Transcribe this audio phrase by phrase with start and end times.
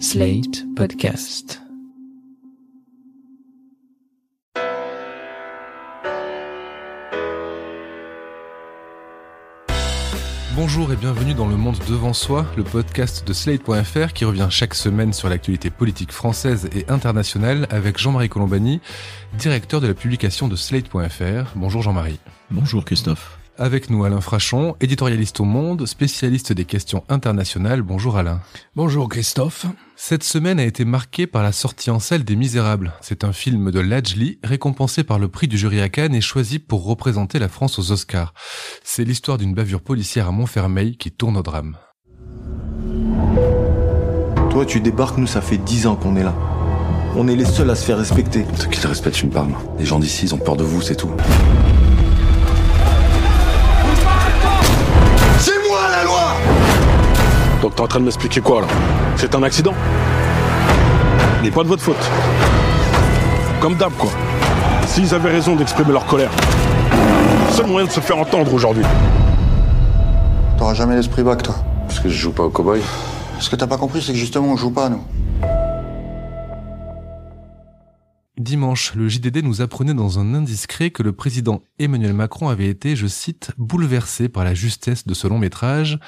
[0.00, 1.60] Slate Podcast.
[10.56, 14.74] Bonjour et bienvenue dans Le Monde Devant Soi, le podcast de Slate.fr qui revient chaque
[14.74, 18.80] semaine sur l'actualité politique française et internationale avec Jean-Marie Colombani,
[19.38, 21.52] directeur de la publication de Slate.fr.
[21.54, 22.18] Bonjour Jean-Marie.
[22.50, 23.38] Bonjour Christophe.
[23.56, 27.82] Avec nous Alain Frachon, éditorialiste au Monde, spécialiste des questions internationales.
[27.82, 28.40] Bonjour Alain.
[28.74, 29.66] Bonjour Christophe.
[29.94, 32.94] Cette semaine a été marquée par la sortie en salle des Misérables.
[33.00, 36.58] C'est un film de Lajli, récompensé par le prix du jury à Cannes et choisi
[36.58, 38.34] pour représenter la France aux Oscars.
[38.82, 41.76] C'est l'histoire d'une bavure policière à Montfermeil qui tourne au drame.
[44.50, 46.34] Toi, tu débarques, nous, ça fait dix ans qu'on est là.
[47.16, 48.44] On est les seuls à se faire respecter.
[48.56, 49.54] Ceux qui te respectent une palme.
[49.78, 51.12] Les gens d'ici, ils ont peur de vous, c'est tout.
[57.64, 58.66] Donc t'es en train de m'expliquer quoi là?
[59.16, 59.72] C'est un accident?
[61.42, 62.10] Mais pas de votre faute.
[63.58, 64.10] Comme d'hab quoi.
[64.86, 66.30] S'ils avaient raison d'exprimer leur colère.
[67.52, 68.84] Seul moyen de se faire entendre aujourd'hui.
[70.58, 71.54] T'auras jamais l'esprit bac, toi.
[71.88, 72.82] Parce que je joue pas au cow-boy.
[73.40, 75.00] Ce que t'as pas compris, c'est que justement, on joue pas, nous.
[78.36, 82.96] Dimanche, le JDD nous apprenait dans un indiscret que le président Emmanuel Macron avait été,
[82.96, 86.00] je cite, bouleversé par la justesse de ce long métrage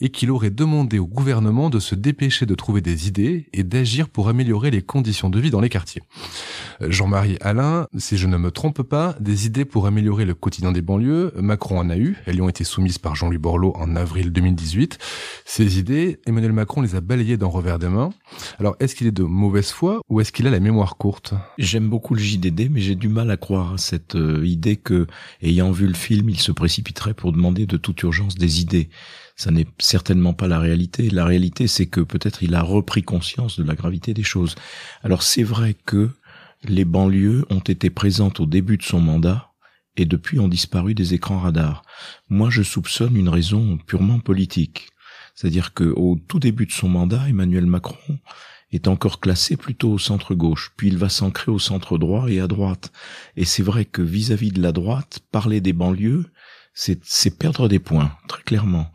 [0.00, 4.08] et qu'il aurait demandé au gouvernement de se dépêcher de trouver des idées et d'agir
[4.08, 6.02] pour améliorer les conditions de vie dans les quartiers.
[6.82, 10.72] Euh, Jean-Marie Alain, si je ne me trompe pas, des idées pour améliorer le quotidien
[10.72, 13.94] des banlieues, Macron en a eu, elles lui ont été soumises par Jean-Louis Borloo en
[13.94, 14.98] avril 2018.
[15.44, 18.10] Ces idées, Emmanuel Macron les a balayées d'un revers des mains.
[18.58, 21.34] Alors, est-ce qu'il est de mauvaise foi ou est-ce qu'il a la mémoire courte?
[21.70, 25.06] J'aime beaucoup le JDD, mais j'ai du mal à croire à cette euh, idée que,
[25.42, 28.88] ayant vu le film, il se précipiterait pour demander de toute urgence des idées.
[29.36, 31.10] Ça n'est certainement pas la réalité.
[31.10, 34.54] La réalité, c'est que peut-être il a repris conscience de la gravité des choses.
[35.02, 36.08] Alors c'est vrai que
[36.64, 39.52] les banlieues ont été présentes au début de son mandat
[39.98, 41.82] et depuis ont disparu des écrans radars.
[42.30, 44.88] Moi, je soupçonne une raison purement politique.
[45.34, 48.18] C'est-à-dire que au tout début de son mandat, Emmanuel Macron
[48.72, 52.40] est encore classé plutôt au centre gauche, puis il va s'ancrer au centre droit et
[52.40, 52.92] à droite.
[53.36, 56.26] Et c'est vrai que vis-à-vis de la droite, parler des banlieues,
[56.74, 58.92] c'est perdre des points, très clairement.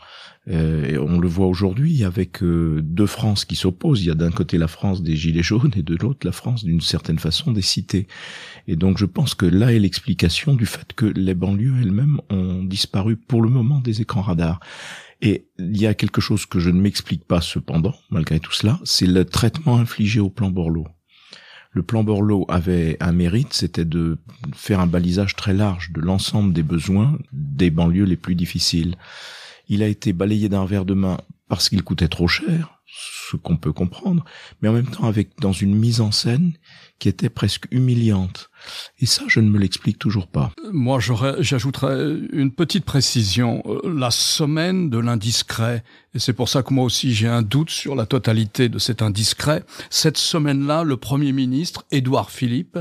[0.50, 4.02] Euh, et on le voit aujourd'hui avec euh, deux France qui s'opposent.
[4.02, 6.66] Il y a d'un côté la France des Gilets jaunes et de l'autre la France
[6.66, 8.08] d'une certaine façon des cités.
[8.68, 12.64] Et donc je pense que là est l'explication du fait que les banlieues elles-mêmes ont
[12.64, 14.60] disparu pour le moment des écrans radars.
[15.22, 18.80] Et il y a quelque chose que je ne m'explique pas cependant, malgré tout cela,
[18.84, 20.86] c'est le traitement infligé au plan Borloo.
[21.72, 24.20] Le plan Borloo avait un mérite, c'était de
[24.54, 28.98] faire un balisage très large de l'ensemble des besoins des banlieues les plus difficiles.
[29.68, 33.58] Il a été balayé d'un revers de main parce qu'il coûtait trop cher, ce qu'on
[33.58, 34.26] peut comprendre,
[34.62, 36.54] mais en même temps avec dans une mise en scène
[37.00, 38.50] qui était presque humiliante.
[39.00, 40.52] Et ça, je ne me l'explique toujours pas.
[40.72, 41.00] Moi,
[41.40, 41.98] j'ajouterais
[42.32, 43.64] une petite précision.
[43.66, 45.84] Euh, La semaine de l'indiscret,
[46.16, 49.02] et c'est pour ça que moi aussi j'ai un doute sur la totalité de cet
[49.02, 49.64] indiscret.
[49.90, 52.78] Cette semaine-là, le Premier ministre, Édouard Philippe,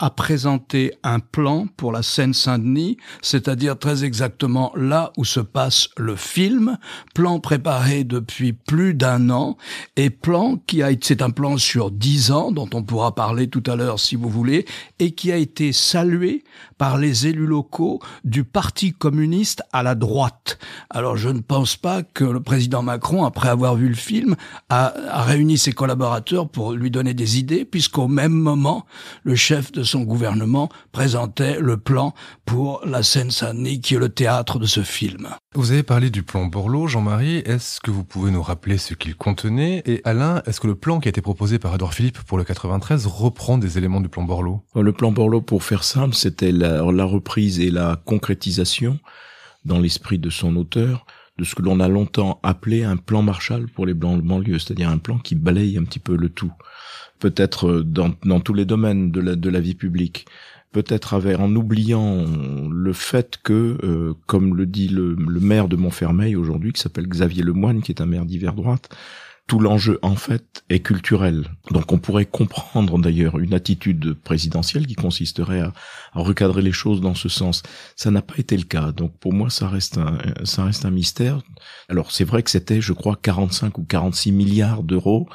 [0.00, 6.16] a présenté un plan pour la Seine-Saint-Denis, c'est-à-dire très exactement là où se passe le
[6.16, 6.76] film,
[7.14, 9.56] plan préparé depuis plus d'un an,
[9.96, 13.48] et plan qui a été, c'est un plan sur dix ans, dont on pourra parler
[13.48, 14.66] tout à l'heure si vous voulez,
[14.98, 16.42] et qui a été salué
[16.78, 20.58] par les élus locaux du Parti communiste à la droite.
[20.90, 24.34] Alors je ne pense pas que le président Macron, après avoir vu le film,
[24.68, 28.86] a, a réuni ses collaborateurs pour lui donner des idées, puisqu'au même moment,
[29.22, 34.58] le chef de son gouvernement présentait le plan pour la Seine-Saint-Denis, qui est le théâtre
[34.58, 35.28] de ce film.
[35.54, 37.42] Vous avez parlé du plan Borloo, Jean-Marie.
[37.44, 39.82] Est-ce que vous pouvez nous rappeler ce qu'il contenait?
[39.84, 42.44] Et Alain, est-ce que le plan qui a été proposé par Edouard Philippe pour le
[42.44, 44.62] 93 reprend des éléments du plan Borloo?
[44.74, 48.98] Le plan Borloo, pour faire simple, c'était la, reprise et la concrétisation
[49.66, 51.04] dans l'esprit de son auteur
[51.36, 54.88] de ce que l'on a longtemps appelé un plan Marshall pour les blancs banlieues, c'est-à-dire
[54.88, 56.52] un plan qui balaye un petit peu le tout,
[57.18, 60.26] peut-être euh, dans, tous les domaines de la vie publique,
[60.72, 62.24] peut-être avec, en oubliant
[62.70, 67.06] le fait que, euh, comme le dit le, le maire de Montfermeil aujourd'hui, qui s'appelle
[67.06, 68.88] Xavier Lemoine, qui est un maire d'hiver droite,
[69.46, 71.46] tout l'enjeu en fait est culturel.
[71.70, 75.72] Donc on pourrait comprendre d'ailleurs une attitude présidentielle qui consisterait à,
[76.12, 77.62] à, recadrer les choses dans ce sens.
[77.96, 78.92] Ça n'a pas été le cas.
[78.92, 81.42] Donc pour moi ça reste un, ça reste un mystère.
[81.88, 85.28] Alors c'est vrai que c'était je crois 45 ou 46 milliards d'euros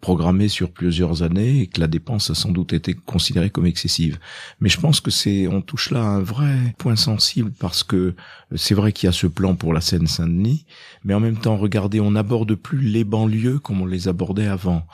[0.00, 4.18] programmée sur plusieurs années et que la dépense a sans doute été considérée comme excessive.
[4.60, 8.14] Mais je pense que c'est, on touche là un vrai point sensible parce que
[8.54, 10.66] c'est vrai qu'il y a ce plan pour la Seine-Saint-Denis,
[11.04, 14.86] mais en même temps, regardez, on n'aborde plus les banlieues comme on les abordait avant.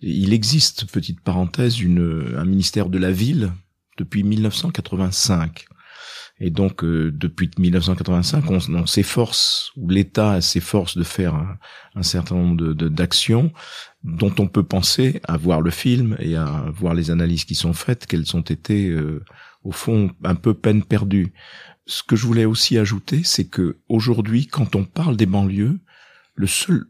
[0.00, 3.52] Il existe, petite parenthèse, une, un ministère de la ville
[3.98, 5.66] depuis 1985.
[6.38, 11.34] Et donc, euh, depuis 1985, on, s'efforce, ou l'État s'efforce de faire
[11.94, 13.52] un, certain nombre d'actions
[14.04, 17.72] dont on peut penser à voir le film et à voir les analyses qui sont
[17.72, 19.24] faites, qu'elles ont été, euh,
[19.64, 21.32] au fond, un peu peine perdue.
[21.86, 25.80] Ce que je voulais aussi ajouter, c'est que aujourd'hui, quand on parle des banlieues,
[26.34, 26.84] le seul,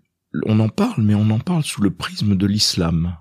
[0.45, 3.17] on en parle, mais on en parle sous le prisme de l'islam.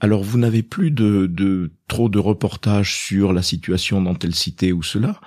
[0.00, 4.72] Alors vous n'avez plus de, de, trop de reportages sur la situation dans telle cité
[4.72, 5.20] ou cela,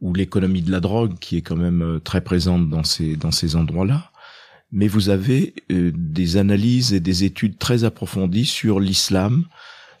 [0.00, 3.30] ou l'économie de la drogue qui est quand même euh, très présente dans ces dans
[3.30, 4.10] ces endroits-là,
[4.72, 9.44] mais vous avez euh, des analyses et des études très approfondies sur l'islam,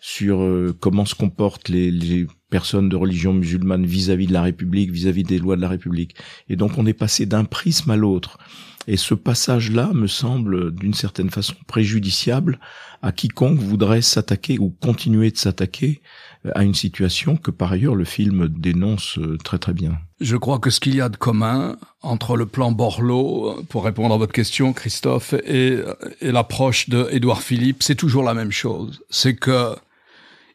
[0.00, 4.92] sur euh, comment se comportent les, les, personnes de religion musulmane vis-à-vis de la République,
[4.92, 6.14] vis-à-vis -vis des lois de la République.
[6.48, 8.38] Et donc on est passé d'un prisme à l'autre.
[8.86, 12.60] Et ce passage-là me semble d'une certaine façon préjudiciable
[13.02, 16.00] à quiconque voudrait s'attaquer ou continuer de s'attaquer
[16.44, 19.98] euh, à une situation que par ailleurs le film dénonce euh, très très bien.
[20.20, 24.14] Je crois que ce qu'il y a de commun entre le plan Borloo, pour répondre
[24.14, 25.78] à votre question, Christophe, et,
[26.20, 29.02] et l'approche de Édouard Philippe, c'est toujours la même chose.
[29.10, 29.74] C'est que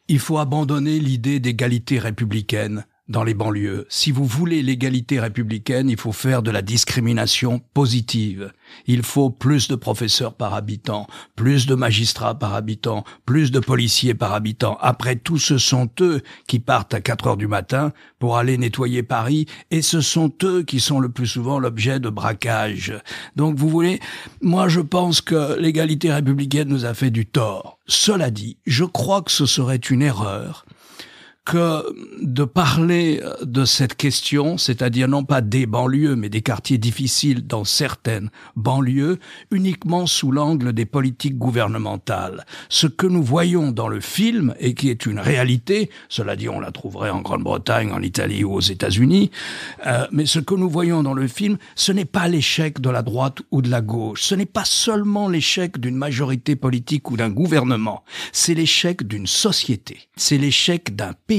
[0.08, 3.86] il faut abandonner l'idée d'égalité républicaine dans les banlieues.
[3.88, 8.52] Si vous voulez l'égalité républicaine, il faut faire de la discrimination positive.
[8.86, 11.06] Il faut plus de professeurs par habitant,
[11.36, 14.78] plus de magistrats par habitant, plus de policiers par habitant.
[14.80, 19.02] Après tout, ce sont eux qui partent à 4 heures du matin pour aller nettoyer
[19.02, 22.94] Paris et ce sont eux qui sont le plus souvent l'objet de braquages.
[23.36, 24.00] Donc vous voulez,
[24.40, 27.78] moi je pense que l'égalité républicaine nous a fait du tort.
[27.86, 30.64] Cela dit, je crois que ce serait une erreur
[31.44, 31.84] que
[32.22, 37.64] de parler de cette question, c'est-à-dire non pas des banlieues, mais des quartiers difficiles dans
[37.64, 39.18] certaines banlieues,
[39.50, 42.46] uniquement sous l'angle des politiques gouvernementales.
[42.68, 46.60] Ce que nous voyons dans le film, et qui est une réalité, cela dit on
[46.60, 49.30] la trouverait en Grande-Bretagne, en Italie ou aux États-Unis,
[49.86, 53.02] euh, mais ce que nous voyons dans le film, ce n'est pas l'échec de la
[53.02, 57.30] droite ou de la gauche, ce n'est pas seulement l'échec d'une majorité politique ou d'un
[57.30, 61.31] gouvernement, c'est l'échec d'une société, c'est l'échec d'un pays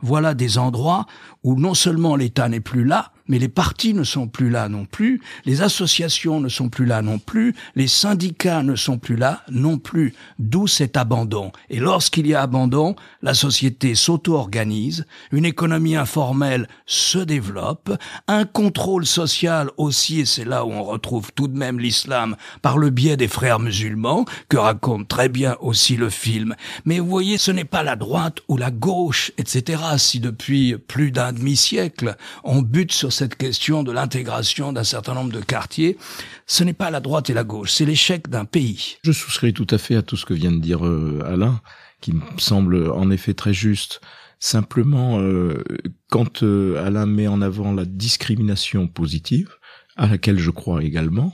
[0.00, 1.06] voilà des endroits
[1.42, 4.84] où non seulement l'État n'est plus là, mais les partis ne sont plus là non
[4.84, 9.42] plus, les associations ne sont plus là non plus, les syndicats ne sont plus là
[9.50, 11.52] non plus, d'où cet abandon.
[11.70, 17.92] Et lorsqu'il y a abandon, la société s'auto-organise, une économie informelle se développe,
[18.26, 22.78] un contrôle social aussi, et c'est là où on retrouve tout de même l'islam par
[22.78, 26.54] le biais des frères musulmans, que raconte très bien aussi le film.
[26.84, 29.82] Mais vous voyez, ce n'est pas la droite ou la gauche, etc.
[29.98, 35.32] Si depuis plus d'un demi-siècle, on bute sur cette question de l'intégration d'un certain nombre
[35.32, 35.98] de quartiers,
[36.46, 38.98] ce n'est pas la droite et la gauche, c'est l'échec d'un pays.
[39.02, 41.60] Je souscris tout à fait à tout ce que vient de dire euh, Alain,
[42.00, 44.00] qui me semble en effet très juste.
[44.38, 45.64] Simplement, euh,
[46.10, 49.50] quand euh, Alain met en avant la discrimination positive,
[49.96, 51.32] à laquelle je crois également,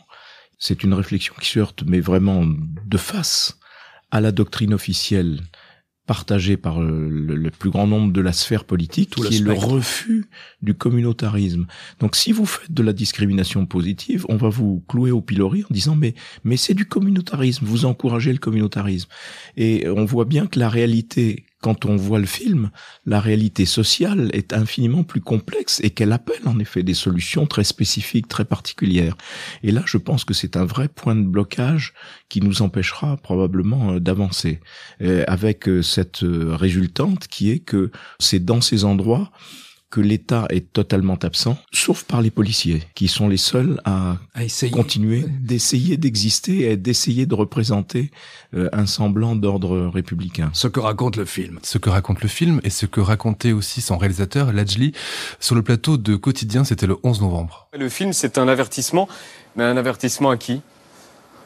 [0.59, 3.59] c'est une réflexion qui se heurte, mais vraiment de face,
[4.11, 5.43] à la doctrine officielle
[6.07, 9.53] partagé par euh, le, plus grand nombre de la sphère politique, Tout qui est le
[9.53, 10.27] refus
[10.63, 11.67] du communautarisme.
[12.01, 15.73] Donc si vous faites de la discrimination positive, on va vous clouer au pilori en
[15.73, 16.15] disant mais
[16.45, 19.09] mais c'est du communautarisme, vous encouragez le communautarisme.
[19.57, 22.71] Et on voit bien que la réalité quand on voit le film,
[23.07, 27.65] la réalité sociale est infiniment plus complexe et qu'elle appelle en effet des solutions très
[27.65, 29.17] spécifiques, très particulières.
[29.63, 31.95] Et là, je pense que c'est un vrai point de blocage
[32.29, 34.61] qui nous empêchera probablement euh, d'avancer,
[35.01, 39.33] euh, avec euh, cette résultante qui est que c'est dans ces endroits
[39.95, 44.17] que l'État est totalement absent, sauf par les policiers, qui sont les seuls à,
[44.73, 48.11] continuer d'essayer d'exister et d'essayer de représenter
[48.55, 50.51] euh, un semblant d'ordre républicain.
[50.53, 51.61] Ce que raconte le film.
[51.63, 54.95] Ce que raconte le film et ce que racontait aussi son réalisateur, Lajli,
[55.39, 57.69] sur le plateau de Quotidien, c'était le 11 novembre.
[57.73, 59.07] Le film, c'est un avertissement,
[59.55, 60.61] mais un avertissement à qui?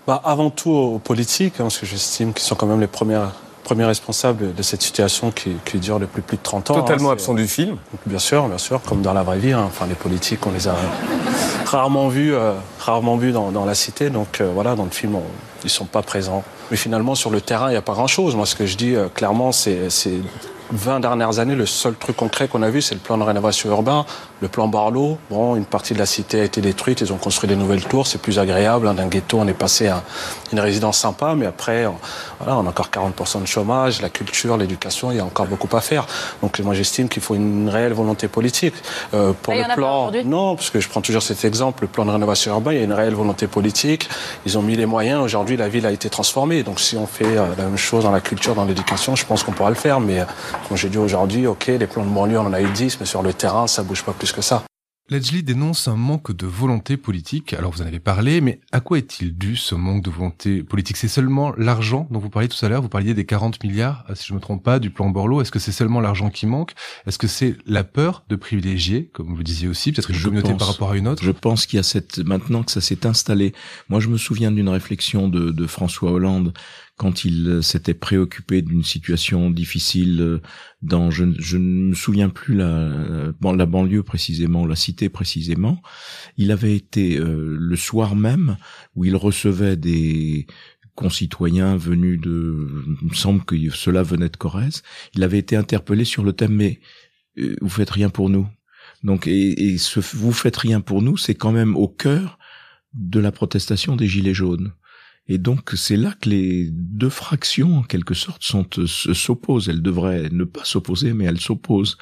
[0.07, 3.35] Bah, Avant tout aux politiques, hein, parce que j'estime qu'ils sont quand même les premières
[3.63, 6.75] premier responsable de cette situation qui, qui, dure depuis plus de 30 ans.
[6.75, 9.53] Totalement hein, absent du film Bien sûr, bien sûr, comme dans la vraie vie.
[9.53, 9.65] Hein.
[9.67, 10.75] Enfin, les politiques, on les a
[11.67, 14.11] rarement vus, euh, rarement vus dans, dans, la cité.
[14.11, 15.23] Donc euh, voilà, dans le film, on,
[15.65, 16.45] ils sont pas présents.
[16.71, 18.37] Mais finalement, sur le terrain, il n'y a pas grand-chose.
[18.37, 19.89] Moi, ce que je dis euh, clairement, c'est
[20.71, 23.71] 20 dernières années, le seul truc concret qu'on a vu, c'est le plan de rénovation
[23.71, 24.05] urbain,
[24.41, 25.19] le plan Barlow.
[25.31, 28.07] Bon, une partie de la cité a été détruite, ils ont construit des nouvelles tours,
[28.07, 28.87] c'est plus agréable.
[28.87, 28.95] Hein.
[28.95, 30.03] D'un ghetto, on est passé à
[30.53, 31.97] une résidence sympa, mais après, on,
[32.39, 35.75] voilà, on a encore 40% de chômage, la culture, l'éducation, il y a encore beaucoup
[35.77, 36.07] à faire.
[36.43, 38.75] Donc moi, j'estime qu'il faut une réelle volonté politique.
[39.15, 42.11] Euh, pour le plan, non, parce que je prends toujours cet exemple, le plan de
[42.11, 44.09] rénovation urbain, il y a une réelle volonté politique.
[44.47, 45.23] Ils ont mis les moyens.
[45.23, 46.63] Aujourd'hui, la ville a été transformée.
[46.63, 49.43] Donc si on fait euh, la même chose dans la culture, dans l'éducation, je pense
[49.43, 50.01] qu'on pourra le faire.
[50.01, 50.25] Mais euh,
[50.69, 53.07] comme j'ai dit aujourd'hui, ok, les plans de banlieue, on en a eu 10, mais
[53.07, 54.65] sur le terrain, ça bouge pas plus que ça.
[55.11, 57.55] Ledgely dénonce un manque de volonté politique.
[57.55, 60.99] Alors vous en avez parlé, mais à quoi est-il dû ce manque de volonté politique?
[60.99, 62.83] C'est seulement l'argent dont vous parliez tout à l'heure?
[62.83, 65.41] Vous parliez des 40 milliards, si je me trompe pas, du plan Borloo.
[65.41, 66.73] Est-ce que c'est seulement l'argent qui manque?
[67.07, 70.53] Est-ce que c'est la peur de privilégier, comme vous le disiez aussi, peut-être une communauté
[70.53, 71.25] par rapport à une autre?
[71.25, 73.55] Je pense qu'il y a cette maintenant que ça s'est installé.
[73.89, 76.53] Moi, je me souviens d'une réflexion de, de François Hollande
[76.99, 80.43] quand il euh, s'était préoccupé d'une situation difficile euh,
[80.83, 85.81] dans je, ne me souviens plus la bon, la banlieue précisément la cité précisément.
[86.37, 88.59] Il avait été euh, le soir même
[88.95, 90.47] où il recevait des
[90.97, 94.83] concitoyens venus de il me semble que cela venait de Corrèze
[95.15, 96.81] il avait été interpellé sur le thème mais
[97.61, 98.49] vous faites rien pour nous.
[99.05, 102.41] Donc et, et ce vous faites rien pour nous c'est quand même au cœur
[102.95, 104.73] de la protestation des gilets jaunes
[105.29, 109.69] et donc c'est là que les deux fractions, en quelque sorte, sont euh, s'opposent.
[109.69, 111.99] Elles devraient ne pas s'opposer, mais elles s'opposent.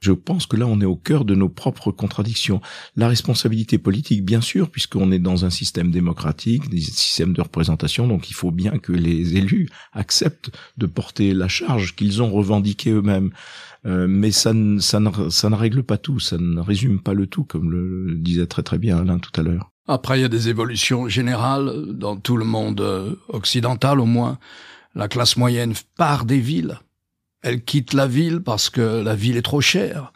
[0.00, 2.60] Je pense que là, on est au cœur de nos propres contradictions.
[2.96, 8.06] La responsabilité politique, bien sûr, puisqu'on est dans un système démocratique, des systèmes de représentation,
[8.08, 12.90] donc il faut bien que les élus acceptent de porter la charge qu'ils ont revendiquée
[12.90, 13.30] eux-mêmes.
[13.86, 17.14] Euh, mais ça ne, ça, ne, ça ne règle pas tout, ça ne résume pas
[17.14, 19.73] le tout, comme le disait très très bien Alain tout à l'heure.
[19.86, 24.38] Après, il y a des évolutions générales dans tout le monde euh, occidental au moins.
[24.94, 26.78] La classe moyenne part des villes.
[27.42, 30.12] Elle quitte la ville parce que la ville est trop chère.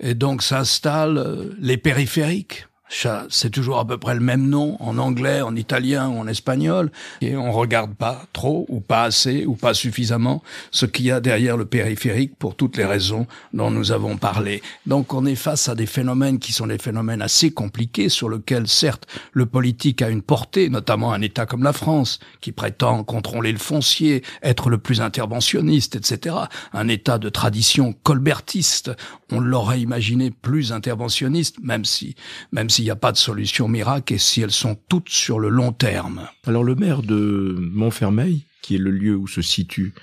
[0.00, 4.98] Et donc s'installent euh, les périphériques c'est toujours à peu près le même nom en
[4.98, 9.54] anglais, en italien ou en espagnol, et on regarde pas trop ou pas assez ou
[9.54, 13.90] pas suffisamment ce qu'il y a derrière le périphérique pour toutes les raisons dont nous
[13.90, 14.62] avons parlé.
[14.86, 18.68] Donc on est face à des phénomènes qui sont des phénomènes assez compliqués sur lesquels
[18.68, 23.52] certes le politique a une portée, notamment un État comme la France qui prétend contrôler
[23.52, 26.36] le foncier, être le plus interventionniste, etc.
[26.72, 28.92] Un État de tradition colbertiste,
[29.32, 32.14] on l'aurait imaginé plus interventionniste, même si,
[32.52, 35.48] même s'il n'y a pas de solution miracle et si elles sont toutes sur le
[35.48, 36.28] long terme.
[36.44, 39.94] Alors le maire de Montfermeil, qui est le lieu où se situe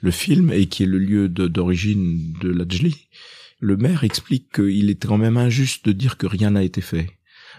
[0.00, 3.08] le film et qui est le lieu d'origine de, de Lajli,
[3.58, 7.08] le maire explique qu'il est quand même injuste de dire que rien n'a été fait.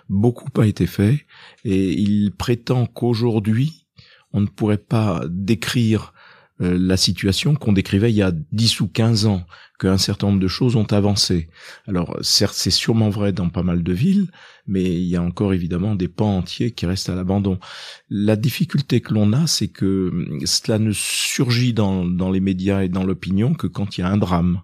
[0.07, 1.25] Beaucoup a été fait
[1.65, 3.87] et il prétend qu'aujourd'hui,
[4.31, 6.13] on ne pourrait pas décrire
[6.61, 9.45] euh, la situation qu'on décrivait il y a 10 ou 15 ans,
[9.81, 11.49] qu'un certain nombre de choses ont avancé.
[11.87, 14.27] Alors certes, c'est sûrement vrai dans pas mal de villes,
[14.67, 17.57] mais il y a encore évidemment des pans entiers qui restent à l'abandon.
[18.11, 22.83] La difficulté que l'on a, c'est que hum, cela ne surgit dans, dans les médias
[22.83, 24.61] et dans l'opinion que quand il y a un drame.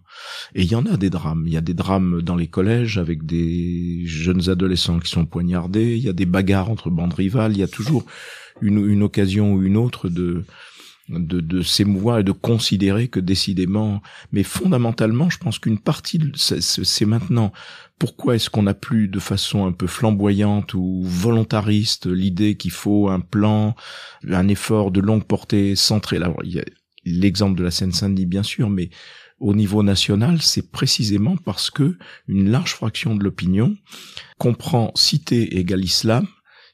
[0.53, 1.43] Et il y en a des drames.
[1.47, 5.97] Il y a des drames dans les collèges avec des jeunes adolescents qui sont poignardés.
[5.97, 7.53] Il y a des bagarres entre bandes rivales.
[7.53, 8.05] Il y a toujours
[8.61, 10.43] une, une occasion ou une autre de
[11.09, 17.05] de, de s'émouvoir et de considérer que décidément, mais fondamentalement, je pense qu'une partie, c'est
[17.05, 17.51] maintenant
[17.99, 23.09] pourquoi est-ce qu'on n'a plus de façon un peu flamboyante ou volontariste l'idée qu'il faut
[23.09, 23.75] un plan,
[24.29, 26.19] un effort de longue portée centré?
[27.05, 28.89] L'exemple de la Seine-Saint-Denis, bien sûr, mais
[29.39, 31.97] au niveau national, c'est précisément parce que
[32.27, 33.75] une large fraction de l'opinion
[34.37, 36.27] comprend cité égale islam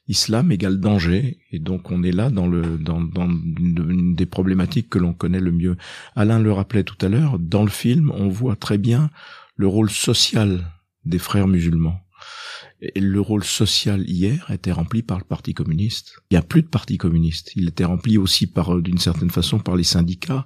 [0.07, 4.89] islam égale danger, et donc on est là dans le dans, dans une des problématiques
[4.89, 5.77] que l'on connaît le mieux.
[6.15, 9.09] Alain le rappelait tout à l'heure, dans le film, on voit très bien
[9.55, 10.71] le rôle social
[11.05, 11.99] des frères musulmans.
[12.95, 16.19] Et le rôle social hier était rempli par le Parti communiste.
[16.29, 17.53] Il n'y a plus de Parti communiste.
[17.55, 20.45] Il était rempli aussi par, d'une certaine façon, par les syndicats,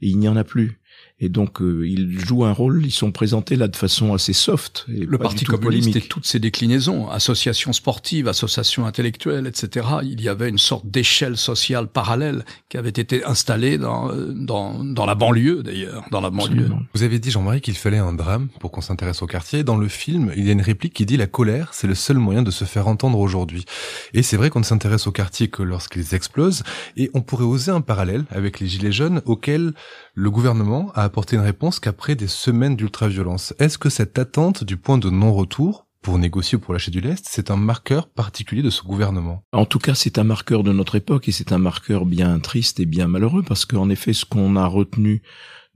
[0.00, 0.80] et il n'y en a plus
[1.18, 4.84] et donc euh, ils jouent un rôle, ils sont présentés là de façon assez soft.
[4.92, 9.86] Et le Parti communiste et toutes ses déclinaisons, associations sportives, associations intellectuelles, etc.
[10.02, 14.84] Il y avait une sorte d'échelle sociale parallèle qui avait été installée dans euh, dans,
[14.84, 16.68] dans la banlieue d'ailleurs, dans la banlieue.
[16.94, 19.64] Vous avez dit Jean-Marie qu'il fallait un drame pour qu'on s'intéresse au quartier.
[19.64, 22.18] Dans le film, il y a une réplique qui dit la colère, c'est le seul
[22.18, 23.64] moyen de se faire entendre aujourd'hui.
[24.12, 26.62] Et c'est vrai qu'on ne s'intéresse au quartier que lorsqu'ils explosent.
[26.98, 29.72] Et on pourrait oser un parallèle avec les gilets jaunes auxquels
[30.14, 33.54] le gouvernement a apporté une réponse qu'après des semaines d'ultra-violence.
[33.58, 37.26] Est-ce que cette attente du point de non-retour pour négocier ou pour lâcher du lest,
[37.28, 39.42] c'est un marqueur particulier de ce gouvernement?
[39.52, 42.78] En tout cas, c'est un marqueur de notre époque et c'est un marqueur bien triste
[42.78, 45.22] et bien malheureux parce qu'en effet, ce qu'on a retenu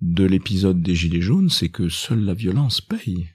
[0.02, 3.28] de l'épisode des Gilets jaunes, c'est que seule la violence paye.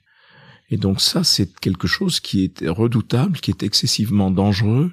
[0.70, 4.92] Et donc ça, c'est quelque chose qui est redoutable, qui est excessivement dangereux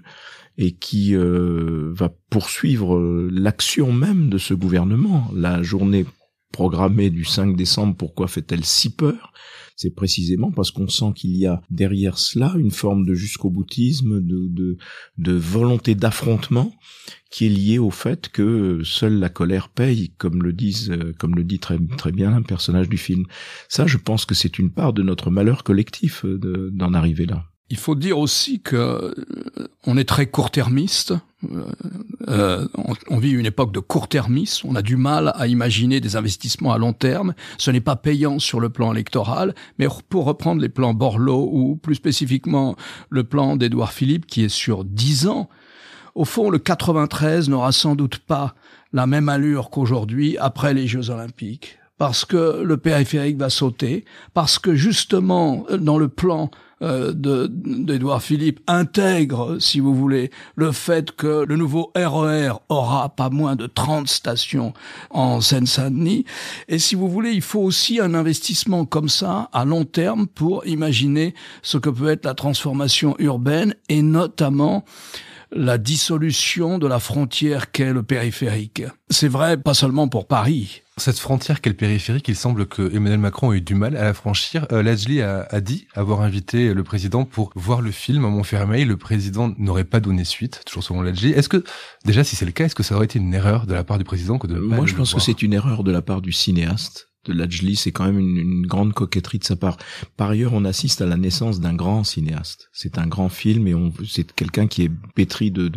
[0.59, 5.31] et qui euh, va poursuivre l'action même de ce gouvernement.
[5.35, 6.05] La journée
[6.53, 9.33] programmée du 5 décembre, pourquoi fait-elle si peur?
[9.75, 14.21] C'est précisément parce qu'on sent qu'il y a derrière cela une forme de jusqu'au boutisme,
[14.21, 14.77] de, de,
[15.19, 16.73] de volonté d'affrontement
[17.31, 21.45] qui est liée au fait que seule la colère paye, comme le disent, comme le
[21.45, 23.25] dit très, très bien un personnage du film.
[23.69, 27.47] Ça, je pense que c'est une part de notre malheur collectif euh, d'en arriver là.
[27.73, 29.15] Il faut dire aussi que euh,
[29.87, 31.15] on est très court-termiste.
[31.51, 31.65] Euh,
[32.29, 32.69] euh,
[33.09, 34.69] on, vit une époque de court-termisme.
[34.69, 37.33] On a du mal à imaginer des investissements à long terme.
[37.57, 39.55] Ce n'est pas payant sur le plan électoral.
[39.79, 42.77] Mais pour reprendre les plans Borloo ou plus spécifiquement
[43.09, 45.49] le plan d'Édouard Philippe qui est sur 10 ans,
[46.15, 48.55] au fond, le 93 n'aura sans doute pas
[48.93, 51.79] la même allure qu'aujourd'hui après les Jeux Olympiques.
[51.97, 56.51] Parce que le périphérique va sauter, parce que justement, dans le plan
[56.83, 63.09] euh, d'Edouard Philippe intègre, si vous voulez, le fait que le nouveau RER e aura
[63.11, 64.73] pas moins de 30 stations
[65.11, 66.25] en Seine-Saint-Denis.
[66.69, 70.67] Et si vous voulez, il faut aussi un investissement comme ça à long terme pour
[70.67, 74.85] imaginer ce que peut être la transformation urbaine et notamment
[75.53, 78.83] la dissolution de la frontière qu'est le périphérique.
[79.11, 80.82] C'est vrai pas seulement pour Paris.
[80.99, 84.05] Cette frontière qu'est le périphérique, il semble que Emmanuel Macron a eu du mal à
[84.05, 84.67] la franchir.
[84.73, 88.85] Euh, a, a, dit avoir invité le président pour voir le film à Montfermeil.
[88.85, 91.31] Le président n'aurait pas donné suite, toujours selon Ladjli.
[91.31, 91.65] Est-ce que,
[92.05, 93.97] déjà, si c'est le cas, est-ce que ça aurait été une erreur de la part
[93.97, 96.33] du président que de Moi, je pense que c'est une erreur de la part du
[96.33, 99.77] cinéaste de Lajli, c'est quand même une, une, grande coquetterie de sa part.
[100.17, 102.69] Par ailleurs, on assiste à la naissance d'un grand cinéaste.
[102.73, 103.75] C'est un grand film et
[104.09, 105.71] c'est quelqu'un qui est pétri de,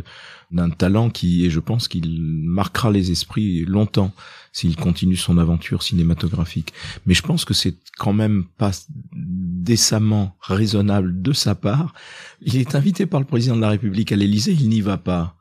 [0.52, 4.14] d'un talent qui, et je pense qu'il marquera les esprits longtemps
[4.52, 6.74] s'il continue son aventure cinématographique.
[7.06, 8.72] Mais je pense que c'est quand même pas
[9.14, 11.94] décemment raisonnable de sa part.
[12.42, 15.36] Il est invité par le président de la République à l'Élysée, il n'y va pas.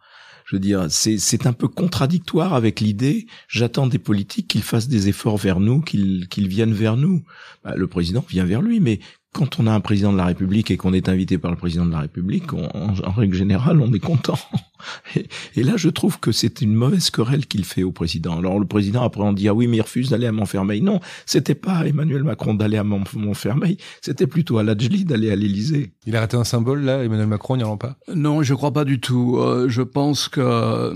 [0.44, 5.08] Je veux dire, c'est un peu contradictoire avec l'idée, j'attends des politiques qu'ils fassent des
[5.08, 7.24] efforts vers nous, qu'ils qu'ils viennent vers nous.
[7.64, 9.00] Bah, le président vient vers lui, mais
[9.34, 11.84] quand on a un président de la République et qu'on est invité par le président
[11.84, 14.38] de la République, en, règle générale, on est content.
[15.56, 18.38] Et, là, je trouve que c'est une mauvaise querelle qu'il fait au président.
[18.38, 20.82] Alors le président, après, on dit, ah oui, mais il refuse d'aller à Montfermeil.
[20.82, 25.92] Non, c'était pas Emmanuel Macron d'aller à Montfermeil, c'était plutôt à Ladjli d'aller à l'Élysée.
[26.06, 27.96] Il a raté un symbole, là, Emmanuel Macron, n'y allant pas?
[28.14, 29.38] Non, je crois pas du tout.
[29.38, 30.94] Euh, je pense que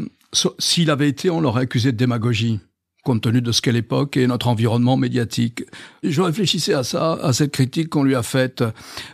[0.58, 2.60] s'il avait été, on l'aurait accusé de démagogie
[3.04, 5.64] compte tenu de ce qu'est l'époque et notre environnement médiatique.
[6.02, 8.64] Je réfléchissais à ça, à cette critique qu'on lui a faite.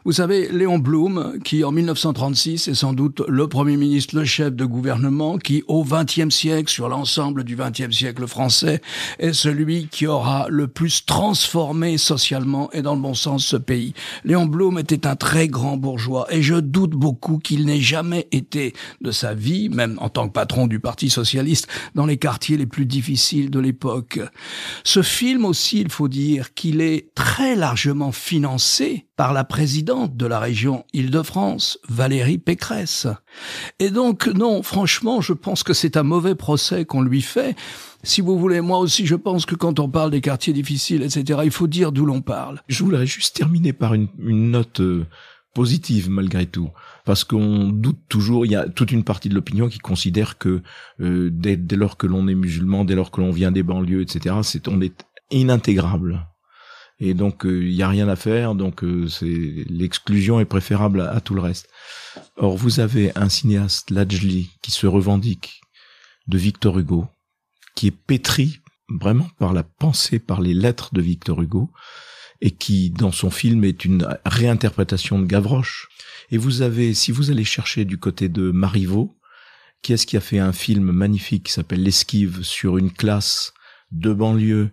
[0.04, 4.54] Vous savez, Léon Blum, qui en 1936 est sans doute le Premier ministre, le chef
[4.54, 8.80] de gouvernement, qui au XXe siècle, sur l'ensemble du XXe siècle français,
[9.18, 13.94] est celui qui aura le plus transformé socialement et dans le bon sens ce pays.
[14.24, 18.72] Léon Blum était un très grand bourgeois et je doute beaucoup qu'il n'ait jamais été
[19.02, 22.66] de sa vie, même en tant que patron du Parti socialiste, dans les quartiers les
[22.66, 23.73] plus difficiles de l'époque
[24.84, 30.26] ce film aussi, il faut dire qu'il est très largement financé par la présidente de
[30.26, 33.06] la région Île-de-France, Valérie Pécresse.
[33.78, 37.54] Et donc, non, franchement, je pense que c'est un mauvais procès qu'on lui fait.
[38.02, 41.40] Si vous voulez, moi aussi, je pense que quand on parle des quartiers difficiles, etc.,
[41.44, 42.60] il faut dire d'où l'on parle.
[42.68, 45.06] Je voudrais juste terminer par une, note euh,
[45.54, 46.70] positive malgré tout
[47.04, 48.46] parce qu'on doute toujours.
[48.46, 50.62] Il y a toute une partie de l'opinion qui considère que
[51.00, 54.36] euh, dès, lors que l'on est musulman, dès lors que l'on vient des banlieues, etc.,
[54.42, 56.26] c'est on est inintégrable.
[57.00, 58.54] Et donc euh, il n'y a rien à faire.
[58.54, 61.68] Donc euh, c'est l'exclusion est préférable à, tout le reste.
[62.36, 65.60] Or vous avez un cinéaste Lajli qui se revendique
[66.26, 67.06] de Victor Hugo,
[67.74, 71.70] qui est pétri vraiment par la pensée, par les lettres de Victor Hugo,
[72.40, 75.88] et qui, dans son film, est une réinterprétation de Gavroche.
[76.30, 79.16] Et vous avez, si vous allez chercher du côté de Marivaux,
[79.82, 83.52] qui est-ce qui a fait un film magnifique qui s'appelle L'esquive sur une classe
[83.92, 84.70] de banlieue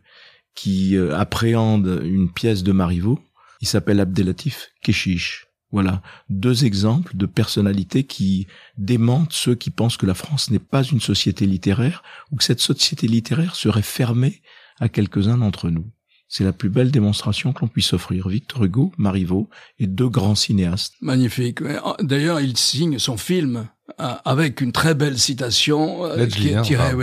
[0.56, 3.19] qui euh, appréhende une pièce de Marivaux?
[3.60, 5.47] Il s'appelle Abdelatif Keshish.
[5.71, 8.47] Voilà, deux exemples de personnalités qui
[8.78, 12.60] démentent ceux qui pensent que la France n'est pas une société littéraire ou que cette
[12.60, 14.41] société littéraire serait fermée
[14.80, 15.89] à quelques-uns d'entre nous.
[16.34, 18.30] C'est la plus belle démonstration que l'on puisse offrir.
[18.30, 20.94] Victor Hugo, Marivaux et deux grands cinéastes.
[21.02, 21.60] Magnifique.
[21.84, 23.67] Oh, d'ailleurs, il signe son film
[24.00, 26.94] euh, avec une très belle citation euh, qui est tirée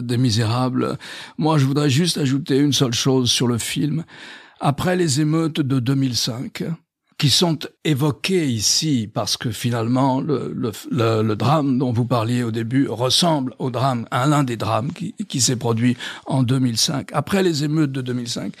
[0.00, 0.96] des Misérables.
[1.36, 4.06] Moi, je voudrais juste ajouter une seule chose sur le film.
[4.60, 6.64] Après les émeutes de 2005,
[7.18, 12.52] qui sont évoqués ici parce que finalement le, le, le, drame dont vous parliez au
[12.52, 17.10] début ressemble au drame, à l'un des drames qui, qui s'est produit en 2005.
[17.12, 18.54] Après les émeutes de 2005,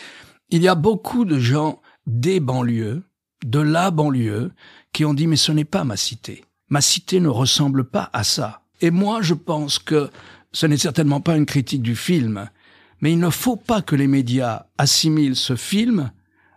[0.50, 3.04] il y a beaucoup de gens des banlieues,
[3.44, 4.50] de la banlieue,
[4.92, 6.44] qui ont dit mais ce n'est pas ma cité.
[6.68, 8.62] Ma cité ne ressemble pas à ça.
[8.80, 10.10] Et moi, je pense que
[10.52, 12.50] ce n'est certainement pas une critique du film,
[13.00, 16.10] mais il ne faut pas que les médias assimilent ce film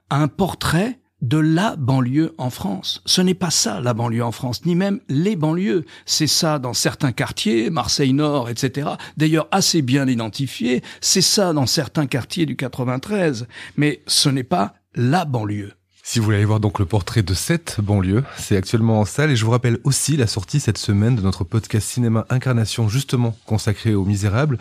[0.09, 3.01] à un portrait de la banlieue en France.
[3.05, 5.85] Ce n'est pas ça la banlieue en France, ni même les banlieues.
[6.05, 8.89] C'est ça dans certains quartiers, Marseille Nord, etc.
[9.17, 10.81] D'ailleurs assez bien identifié.
[10.99, 13.47] C'est ça dans certains quartiers du 93.
[13.77, 15.73] Mais ce n'est pas la banlieue.
[16.03, 19.31] Si vous voulez aller voir donc le portrait de cette banlieue, c'est actuellement en salle
[19.31, 23.37] et je vous rappelle aussi la sortie cette semaine de notre podcast cinéma Incarnation justement
[23.45, 24.57] consacré aux misérables.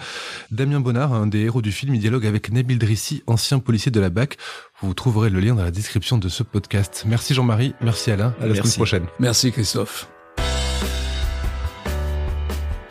[0.50, 4.00] Damien Bonnard, un des héros du film, il dialogue avec Nabil Drissi, ancien policier de
[4.00, 4.36] la BAC.
[4.82, 7.04] Vous trouverez le lien dans la description de ce podcast.
[7.06, 9.06] Merci Jean-Marie, merci Alain, à la semaine prochaine.
[9.18, 10.08] Merci Christophe.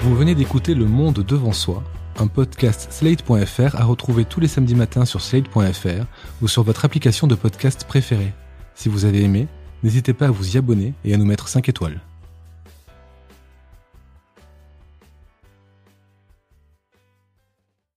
[0.02, 1.84] Vous venez d'écouter Le Monde devant soi,
[2.18, 6.06] un podcast slate.fr à retrouver tous les samedis matins sur slate.fr
[6.42, 8.34] ou sur votre application de podcast préférée.
[8.80, 9.50] Si vous avez aimé,
[9.84, 12.00] n'hésitez pas à vous y abonner et à nous mettre 5 étoiles.